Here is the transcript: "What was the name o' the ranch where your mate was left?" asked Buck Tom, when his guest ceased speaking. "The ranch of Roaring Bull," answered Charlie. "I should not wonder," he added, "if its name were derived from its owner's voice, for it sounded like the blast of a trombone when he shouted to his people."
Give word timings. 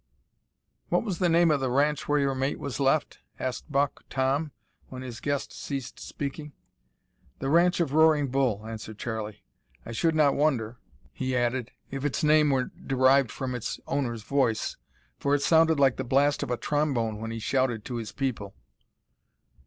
"What 0.89 1.03
was 1.03 1.19
the 1.19 1.29
name 1.29 1.51
o' 1.51 1.57
the 1.57 1.69
ranch 1.69 2.07
where 2.07 2.17
your 2.17 2.33
mate 2.33 2.57
was 2.57 2.79
left?" 2.79 3.19
asked 3.39 3.71
Buck 3.71 4.01
Tom, 4.09 4.51
when 4.87 5.03
his 5.03 5.19
guest 5.19 5.53
ceased 5.53 5.99
speaking. 5.99 6.53
"The 7.37 7.49
ranch 7.51 7.79
of 7.79 7.93
Roaring 7.93 8.29
Bull," 8.29 8.65
answered 8.65 8.97
Charlie. 8.97 9.43
"I 9.85 9.91
should 9.91 10.15
not 10.15 10.33
wonder," 10.33 10.79
he 11.13 11.37
added, 11.37 11.69
"if 11.91 12.03
its 12.03 12.23
name 12.23 12.49
were 12.49 12.71
derived 12.87 13.29
from 13.31 13.53
its 13.53 13.79
owner's 13.85 14.23
voice, 14.23 14.75
for 15.19 15.35
it 15.35 15.43
sounded 15.43 15.79
like 15.79 15.97
the 15.97 16.03
blast 16.03 16.41
of 16.41 16.49
a 16.49 16.57
trombone 16.57 17.19
when 17.19 17.29
he 17.29 17.37
shouted 17.37 17.85
to 17.85 17.97
his 17.97 18.11
people." 18.11 18.55